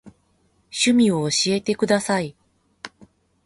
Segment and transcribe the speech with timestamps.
[0.71, 2.35] 趣味を教えてください。